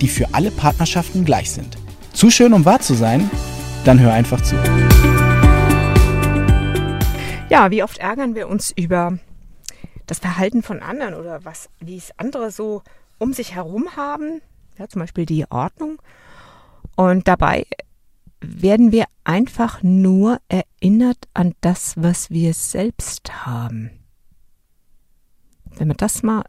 [0.00, 1.76] die für alle Partnerschaften gleich sind.
[2.12, 3.30] Zu schön, um wahr zu sein?
[3.84, 4.56] Dann hör einfach zu.
[7.50, 9.18] Ja, wie oft ärgern wir uns über
[10.06, 12.82] das Verhalten von anderen oder was, wie es andere so
[13.18, 14.40] um sich herum haben,
[14.78, 16.00] ja, zum Beispiel die Ordnung.
[16.96, 17.66] Und dabei
[18.40, 23.90] werden wir einfach nur erinnert an das, was wir selbst haben.
[25.76, 26.44] Wenn man das mal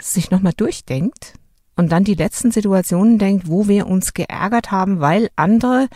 [0.00, 1.34] sich nochmal durchdenkt,
[1.76, 5.88] und dann die letzten Situationen denkt, wo wir uns geärgert haben, weil andere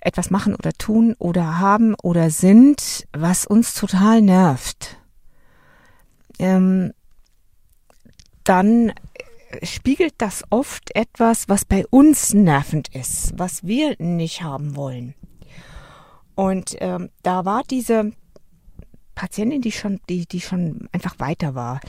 [0.00, 4.96] etwas machen oder tun oder haben oder sind, was uns total nervt,
[6.38, 6.92] ähm,
[8.44, 8.92] dann
[9.62, 15.14] spiegelt das oft etwas, was bei uns nervend ist, was wir nicht haben wollen.
[16.34, 18.12] Und ähm, da war diese
[19.14, 21.80] Patientin, die schon, die, die schon einfach weiter war.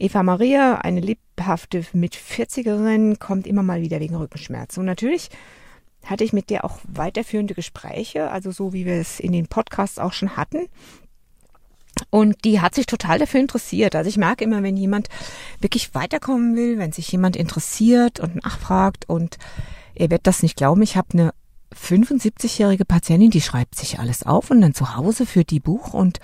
[0.00, 4.80] Eva Maria, eine lebhafte mit 40erin, kommt immer mal wieder wegen Rückenschmerzen.
[4.80, 5.28] Und natürlich
[6.04, 9.98] hatte ich mit der auch weiterführende Gespräche, also so wie wir es in den Podcasts
[9.98, 10.68] auch schon hatten.
[12.08, 13.94] Und die hat sich total dafür interessiert.
[13.94, 15.08] Also ich merke immer, wenn jemand
[15.60, 19.36] wirklich weiterkommen will, wenn sich jemand interessiert und nachfragt und
[19.94, 21.34] ihr werdet das nicht glauben, ich habe eine
[21.74, 26.20] 75-jährige Patientin, die schreibt sich alles auf und dann zu Hause führt die Buch und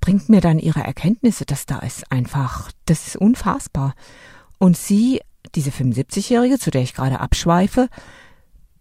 [0.00, 3.94] bringt mir dann ihre Erkenntnisse, dass da ist einfach, das ist unfassbar.
[4.58, 5.20] Und sie,
[5.54, 7.88] diese 75-Jährige, zu der ich gerade abschweife,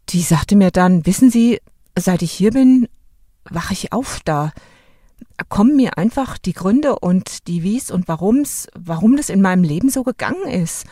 [0.10, 1.60] die sagte mir dann, wissen Sie,
[1.98, 2.88] seit ich hier bin,
[3.50, 4.52] wache ich auf, da
[5.50, 9.90] kommen mir einfach die Gründe und die Wies und warum's, warum das in meinem Leben
[9.90, 10.86] so gegangen ist.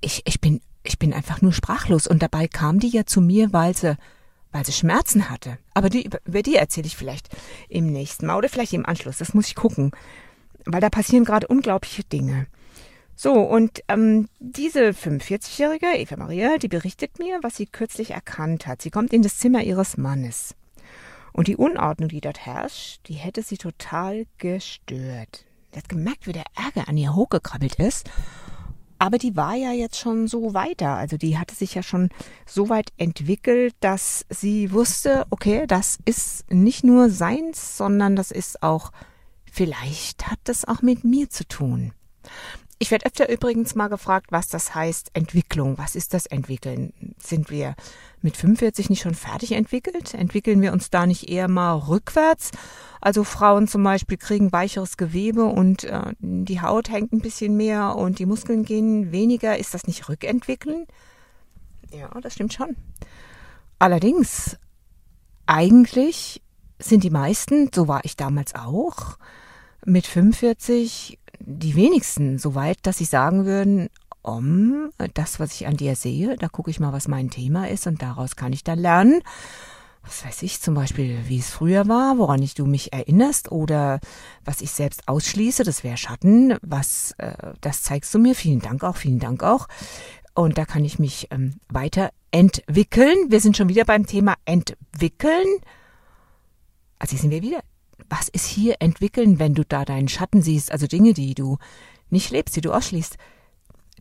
[0.00, 3.52] Ich, ich bin, ich bin einfach nur sprachlos und dabei kam die ja zu mir,
[3.52, 3.96] weil sie
[4.56, 5.58] weil sie Schmerzen hatte.
[5.74, 7.28] Aber die, über die erzähle ich vielleicht
[7.68, 9.18] im nächsten Mal oder vielleicht im Anschluss.
[9.18, 9.90] Das muss ich gucken,
[10.64, 12.46] weil da passieren gerade unglaubliche Dinge.
[13.14, 18.80] So, und ähm, diese 45-jährige Eva Maria, die berichtet mir, was sie kürzlich erkannt hat.
[18.80, 20.54] Sie kommt in das Zimmer ihres Mannes.
[21.34, 25.44] Und die Unordnung, die dort herrscht, die hätte sie total gestört.
[25.72, 28.08] Sie hat gemerkt, wie der Ärger an ihr hochgekrabbelt ist
[28.98, 30.96] aber die war ja jetzt schon so weiter.
[30.96, 32.08] Also die hatte sich ja schon
[32.46, 38.62] so weit entwickelt, dass sie wusste, okay, das ist nicht nur seins, sondern das ist
[38.62, 38.90] auch,
[39.50, 41.92] vielleicht hat das auch mit mir zu tun.
[42.78, 45.78] Ich werde öfter übrigens mal gefragt, was das heißt, Entwicklung.
[45.78, 46.92] Was ist das Entwickeln?
[47.18, 47.74] Sind wir
[48.20, 50.12] mit 45 nicht schon fertig entwickelt?
[50.12, 52.50] Entwickeln wir uns da nicht eher mal rückwärts?
[53.00, 57.96] Also Frauen zum Beispiel kriegen weicheres Gewebe und äh, die Haut hängt ein bisschen mehr
[57.96, 59.56] und die Muskeln gehen weniger.
[59.58, 60.86] Ist das nicht Rückentwickeln?
[61.90, 62.76] Ja, das stimmt schon.
[63.78, 64.58] Allerdings,
[65.46, 66.42] eigentlich
[66.78, 69.16] sind die meisten, so war ich damals auch,
[69.86, 73.88] mit 45 die wenigsten so weit, dass sie sagen würden,
[74.22, 77.86] um, das, was ich an dir sehe, da gucke ich mal, was mein Thema ist
[77.86, 79.22] und daraus kann ich dann lernen.
[80.02, 84.00] Was weiß ich, zum Beispiel, wie es früher war, woran ich du mich erinnerst oder
[84.44, 88.34] was ich selbst ausschließe, das wäre Schatten, was, äh, das zeigst du mir.
[88.34, 89.68] Vielen Dank auch, vielen Dank auch.
[90.34, 93.16] Und da kann ich mich ähm, weiter entwickeln.
[93.28, 95.46] Wir sind schon wieder beim Thema entwickeln.
[96.98, 97.60] Also hier sind wir wieder
[98.08, 101.58] was ist hier entwickeln, wenn du da deinen Schatten siehst, also Dinge, die du
[102.10, 103.16] nicht lebst, die du ausschließt.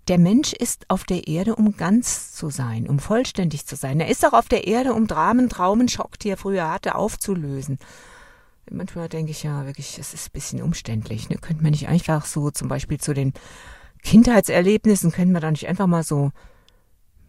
[0.08, 4.00] Der Mensch ist auf der Erde, um ganz zu sein, um vollständig zu sein.
[4.00, 7.80] Er ist auch auf der Erde, um Dramen, Traumen, Schock, die er früher hatte, aufzulösen.
[8.70, 11.30] Manchmal denke ich ja wirklich, es ist ein bisschen umständlich.
[11.30, 11.38] Ne?
[11.38, 13.34] Könnte man nicht einfach so zum Beispiel zu den
[14.04, 16.32] Kindheitserlebnissen, könnte man da nicht einfach mal so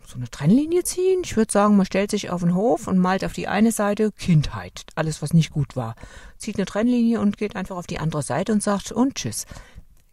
[0.07, 1.21] so eine Trennlinie ziehen.
[1.25, 4.13] Ich würde sagen, man stellt sich auf den Hof und malt auf die eine Seite
[4.13, 5.95] Kindheit, alles was nicht gut war.
[6.39, 9.47] Zieht eine Trennlinie und geht einfach auf die andere Seite und sagt und tschüss.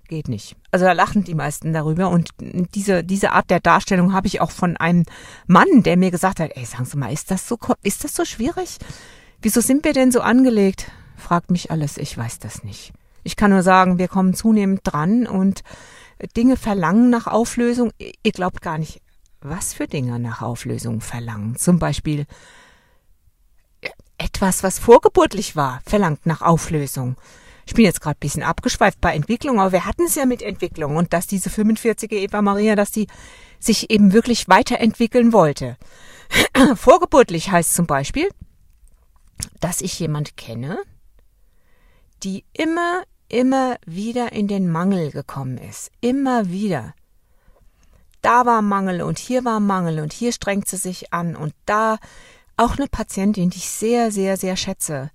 [0.07, 0.55] Geht nicht.
[0.71, 4.51] Also da lachen die meisten darüber und diese, diese Art der Darstellung habe ich auch
[4.51, 5.05] von einem
[5.47, 8.25] Mann, der mir gesagt hat, ey, sagen Sie mal, ist das so, ist das so
[8.25, 8.77] schwierig?
[9.41, 10.91] Wieso sind wir denn so angelegt?
[11.17, 12.93] Fragt mich alles, ich weiß das nicht.
[13.23, 15.61] Ich kann nur sagen, wir kommen zunehmend dran und
[16.35, 17.91] Dinge verlangen nach Auflösung.
[17.97, 19.01] Ihr glaubt gar nicht,
[19.43, 21.55] was für Dinge nach Auflösung verlangen.
[21.55, 22.25] Zum Beispiel
[24.17, 27.17] etwas, was vorgeburtlich war, verlangt nach Auflösung.
[27.65, 30.41] Ich bin jetzt gerade ein bisschen abgeschweift bei Entwicklung, aber wir hatten es ja mit
[30.41, 33.07] Entwicklung und dass diese 45er Eva Maria, dass die
[33.59, 35.77] sich eben wirklich weiterentwickeln wollte.
[36.75, 38.29] Vorgeburtlich heißt zum Beispiel,
[39.59, 40.79] dass ich jemand kenne,
[42.23, 45.91] die immer, immer wieder in den Mangel gekommen ist.
[46.01, 46.93] Immer wieder.
[48.23, 51.99] Da war Mangel und hier war Mangel und hier strengt sie sich an und da
[52.55, 55.11] auch eine Patientin, die ich sehr, sehr, sehr schätze.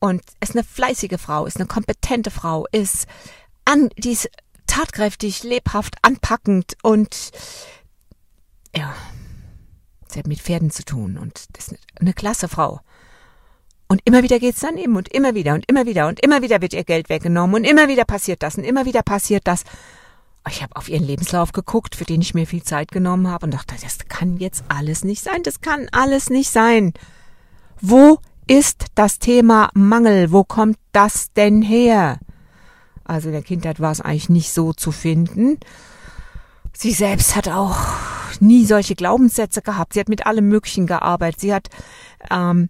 [0.00, 3.06] Und ist eine fleißige Frau, ist eine kompetente Frau, ist
[3.66, 4.30] an, die ist
[4.66, 7.30] tatkräftig, lebhaft, anpackend und
[8.74, 8.94] ja,
[10.08, 12.80] sie hat mit Pferden zu tun und ist eine klasse Frau.
[13.86, 16.72] Und immer wieder geht's daneben und immer wieder und immer wieder und immer wieder wird
[16.72, 19.64] ihr Geld weggenommen und immer wieder passiert das und immer wieder passiert das.
[20.48, 23.54] Ich habe auf ihren Lebenslauf geguckt, für den ich mir viel Zeit genommen habe und
[23.54, 26.92] dachte, das kann jetzt alles nicht sein, das kann alles nicht sein.
[27.80, 30.32] Wo ist das Thema Mangel?
[30.32, 32.18] Wo kommt das denn her?
[33.04, 35.58] Also in der Kindheit war es eigentlich nicht so zu finden.
[36.76, 37.78] Sie selbst hat auch
[38.40, 39.94] nie solche Glaubenssätze gehabt.
[39.94, 41.40] Sie hat mit allem Möglichen gearbeitet.
[41.40, 41.68] Sie hat,
[42.30, 42.68] ähm,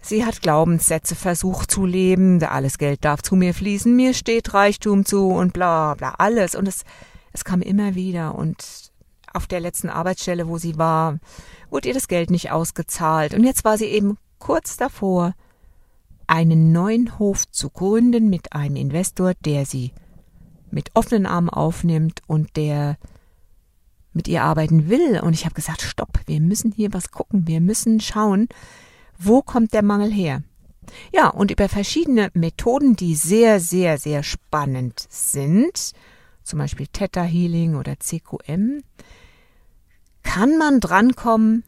[0.00, 2.42] sie hat Glaubenssätze versucht zu leben.
[2.42, 3.94] Alles Geld darf zu mir fließen.
[3.94, 6.54] Mir steht Reichtum zu und bla, bla, alles.
[6.54, 6.84] Und es,
[7.32, 8.34] es kam immer wieder.
[8.34, 8.92] Und
[9.32, 11.18] auf der letzten Arbeitsstelle, wo sie war,
[11.70, 13.34] wurde ihr das Geld nicht ausgezahlt.
[13.34, 15.34] Und jetzt war sie eben kurz davor,
[16.26, 19.92] einen neuen Hof zu gründen mit einem Investor, der sie
[20.70, 22.96] mit offenen Armen aufnimmt und der
[24.12, 25.20] mit ihr arbeiten will.
[25.20, 28.48] Und ich habe gesagt, stopp, wir müssen hier was gucken, wir müssen schauen,
[29.18, 30.42] wo kommt der Mangel her.
[31.12, 35.92] Ja, und über verschiedene Methoden, die sehr, sehr, sehr spannend sind,
[36.44, 38.82] zum Beispiel Theta Healing oder CQM,
[40.22, 41.64] kann man drankommen,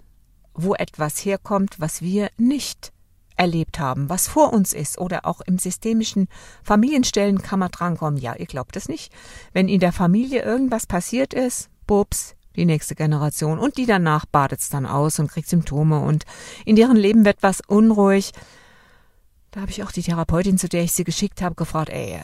[0.55, 2.93] wo etwas herkommt, was wir nicht
[3.37, 6.29] erlebt haben, was vor uns ist oder auch im systemischen
[6.63, 8.21] Familienstellen kann man drankommen.
[8.21, 9.13] Ja, ihr glaubt es nicht.
[9.53, 14.69] Wenn in der Familie irgendwas passiert ist, bups, die nächste Generation und die danach badet's
[14.69, 16.25] dann aus und kriegt Symptome und
[16.65, 18.33] in deren Leben wird was unruhig.
[19.51, 22.21] Da habe ich auch die Therapeutin, zu der ich sie geschickt habe, gefragt, ey,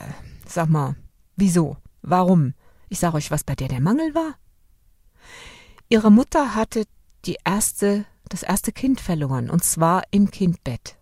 [0.47, 0.95] sag mal,
[1.35, 1.77] wieso?
[2.01, 2.53] Warum?
[2.89, 4.35] Ich sage euch, was bei der der Mangel war.
[5.89, 6.85] Ihre Mutter hatte
[7.25, 10.97] die erste, das erste Kind verloren, und zwar im Kindbett.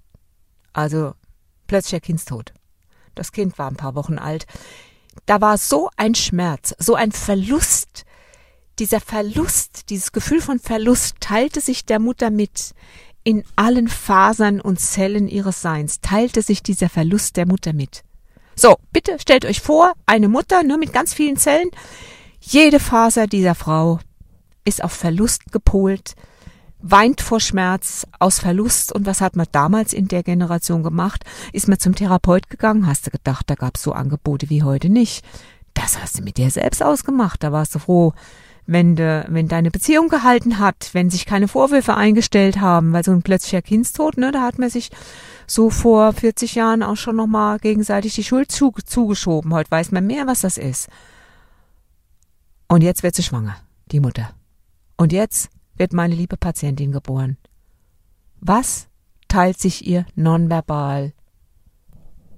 [0.73, 1.13] Also
[1.67, 2.53] plötzlicher Kindstod.
[3.15, 4.45] Das Kind war ein paar Wochen alt.
[5.25, 8.05] Da war so ein Schmerz, so ein Verlust.
[8.79, 12.73] Dieser Verlust, dieses Gefühl von Verlust teilte sich der Mutter mit.
[13.23, 18.03] In allen Fasern und Zellen ihres Seins teilte sich dieser Verlust der Mutter mit.
[18.61, 21.69] So, bitte stellt euch vor, eine Mutter, nur mit ganz vielen Zellen.
[22.41, 24.01] Jede Faser dieser Frau
[24.65, 26.15] ist auf Verlust gepolt,
[26.79, 28.91] weint vor Schmerz, aus Verlust.
[28.91, 31.23] Und was hat man damals in der Generation gemacht?
[31.53, 32.85] Ist man zum Therapeut gegangen?
[32.85, 35.23] Hast du gedacht, da gab's so Angebote wie heute nicht?
[35.73, 37.41] Das hast du mit dir selbst ausgemacht.
[37.41, 38.11] Da warst du froh,
[38.71, 43.11] wenn, de, wenn deine Beziehung gehalten hat, wenn sich keine Vorwürfe eingestellt haben, weil so
[43.11, 44.91] ein plötzlicher Kindstod, ne, da hat man sich
[45.47, 49.53] so vor 40 Jahren auch schon nochmal gegenseitig die Schuld zu, zugeschoben.
[49.53, 50.87] Heute weiß man mehr, was das ist.
[52.67, 53.55] Und jetzt wird sie schwanger,
[53.91, 54.29] die Mutter.
[54.97, 57.37] Und jetzt wird meine liebe Patientin geboren.
[58.39, 58.87] Was
[59.27, 61.13] teilt sich ihr nonverbal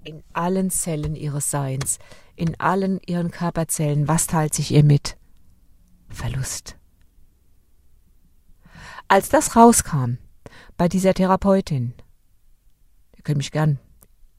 [0.05, 1.99] in allen Zellen ihres Seins,
[2.37, 5.17] in allen ihren Körperzellen, was teilt sich ihr mit?
[6.11, 6.77] Verlust.
[9.07, 10.17] Als das rauskam
[10.77, 11.93] bei dieser Therapeutin,
[13.15, 13.79] ihr könnt mich gern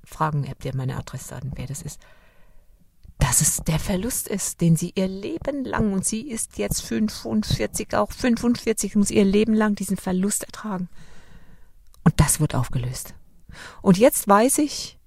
[0.05, 2.01] fragen, habt ihr meine Adressdaten, wer das ist,
[3.19, 7.95] dass es der Verlust ist, den sie ihr Leben lang, und sie ist jetzt 45,
[7.95, 10.89] auch 45, muss ihr Leben lang diesen Verlust ertragen.
[12.03, 13.15] Und das wird aufgelöst.
[13.81, 14.99] Und jetzt weiß ich,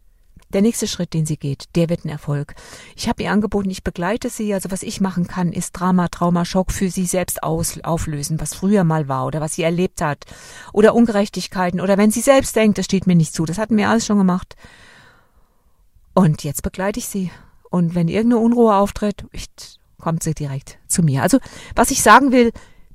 [0.54, 2.56] der nächste Schritt, den sie geht, der wird ein Erfolg.
[2.96, 4.54] Ich habe ihr angeboten, ich begleite sie.
[4.54, 8.54] Also was ich machen kann, ist Drama, Trauma, Schock für sie selbst aus, auflösen, was
[8.54, 10.26] früher mal war oder was sie erlebt hat.
[10.72, 13.46] Oder Ungerechtigkeiten oder wenn sie selbst denkt, das steht mir nicht zu.
[13.46, 14.56] Das hatten wir alles schon gemacht.
[16.14, 17.32] Und jetzt begleite ich sie.
[17.70, 19.26] Und wenn irgendeine Unruhe auftritt,
[20.00, 21.24] kommt sie direkt zu mir.
[21.24, 21.40] Also
[21.76, 22.52] was ich sagen will,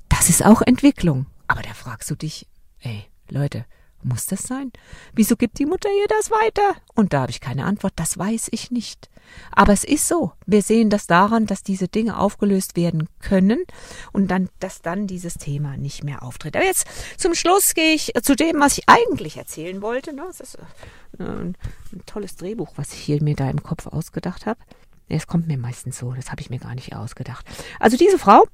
[0.09, 1.27] das ist auch Entwicklung.
[1.47, 2.47] Aber da fragst du dich,
[2.79, 3.65] ey, Leute,
[4.03, 4.71] muss das sein?
[5.13, 6.75] Wieso gibt die Mutter ihr das weiter?
[6.95, 9.09] Und da habe ich keine Antwort, das weiß ich nicht.
[9.51, 10.33] Aber es ist so.
[10.45, 13.63] Wir sehen das daran, dass diese Dinge aufgelöst werden können
[14.11, 16.55] und dann, dass dann dieses Thema nicht mehr auftritt.
[16.55, 20.13] Aber jetzt zum Schluss gehe ich zu dem, was ich eigentlich erzählen wollte.
[20.13, 21.57] Das ist äh, ein,
[21.93, 24.59] ein tolles Drehbuch, was ich hier mir da im Kopf ausgedacht habe.
[25.07, 27.45] Es kommt mir meistens so, das habe ich mir gar nicht ausgedacht.
[27.79, 28.45] Also diese Frau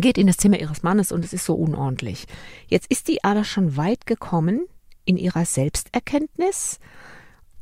[0.00, 2.26] geht in das Zimmer ihres Mannes und es ist so unordentlich.
[2.66, 4.66] Jetzt ist die aber schon weit gekommen
[5.04, 6.78] in ihrer Selbsterkenntnis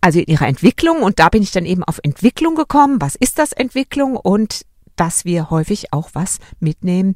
[0.03, 1.03] also in ihrer Entwicklung.
[1.03, 3.01] Und da bin ich dann eben auf Entwicklung gekommen.
[3.01, 4.17] Was ist das Entwicklung?
[4.17, 7.15] Und dass wir häufig auch was mitnehmen,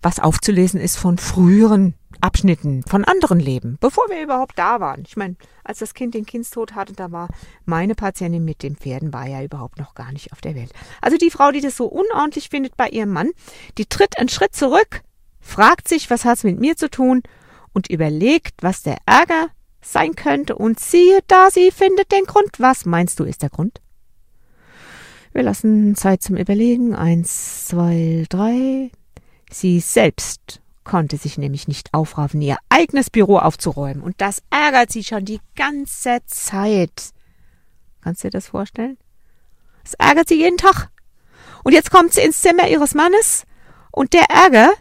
[0.00, 5.02] was aufzulesen ist von früheren Abschnitten, von anderen Leben, bevor wir überhaupt da waren.
[5.06, 7.28] Ich meine, als das Kind den Kindstod hatte, da war
[7.64, 10.72] meine Patientin mit den Pferden, war ja überhaupt noch gar nicht auf der Welt.
[11.00, 13.30] Also die Frau, die das so unordentlich findet bei ihrem Mann,
[13.76, 15.02] die tritt einen Schritt zurück,
[15.40, 17.22] fragt sich, was hat's mit mir zu tun
[17.72, 19.48] und überlegt, was der Ärger
[19.80, 22.60] sein könnte und siehe da, sie findet den Grund.
[22.60, 23.80] Was meinst du ist der Grund?
[25.32, 26.94] Wir lassen Zeit zum Überlegen.
[26.94, 28.90] Eins, zwei, drei.
[29.50, 34.02] Sie selbst konnte sich nämlich nicht aufraffen, ihr eigenes Büro aufzuräumen.
[34.02, 37.12] Und das ärgert sie schon die ganze Zeit.
[38.02, 38.98] Kannst du dir das vorstellen?
[39.84, 40.90] Das ärgert sie jeden Tag.
[41.64, 43.44] Und jetzt kommt sie ins Zimmer ihres Mannes
[43.92, 44.72] und der Ärger,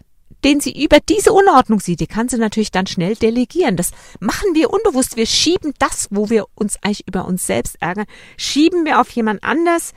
[0.44, 3.78] den sie über diese Unordnung sieht, die kann sie natürlich dann schnell delegieren.
[3.78, 5.16] Das machen wir unbewusst.
[5.16, 8.06] Wir schieben das, wo wir uns eigentlich über uns selbst ärgern,
[8.38, 9.94] schieben wir auf jemand anders.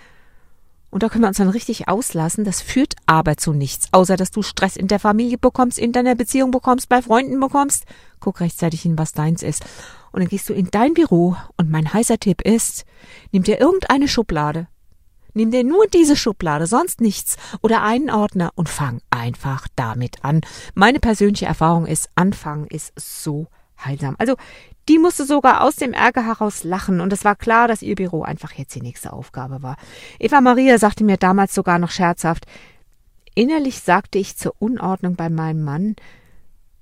[0.95, 2.45] Und da können wir uns dann richtig auslassen.
[2.45, 6.15] Das führt aber zu nichts, außer dass du Stress in der Familie bekommst, in deiner
[6.15, 7.85] Beziehung bekommst, bei Freunden bekommst.
[8.21, 9.65] Guck rechtzeitig hin, was deins ist.
[10.13, 12.85] Und dann gehst du in dein Büro und mein heißer Tipp ist,
[13.33, 14.69] nimm dir irgendeine Schublade,
[15.37, 20.43] Nimm dir nur diese Schublade, sonst nichts oder einen Ordner und fang einfach damit an.
[20.75, 23.49] Meine persönliche Erfahrung ist, Anfangen ist so
[23.85, 24.17] heilsam.
[24.19, 24.37] Also,
[24.89, 28.23] die musste sogar aus dem Ärger heraus lachen und es war klar, dass ihr Büro
[28.23, 29.77] einfach jetzt die nächste Aufgabe war.
[30.19, 32.45] Eva Maria sagte mir damals sogar noch scherzhaft,
[33.35, 35.97] innerlich sagte ich zur Unordnung bei meinem Mann,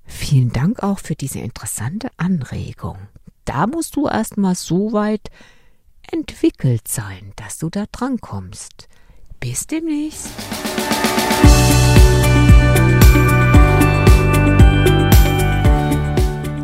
[0.03, 2.97] vielen Dank auch für diese interessante Anregung.
[3.45, 5.29] Da musst du erst mal so weit
[6.11, 8.87] entwickelt sein, dass du da drankommst.
[9.39, 10.29] Bis demnächst.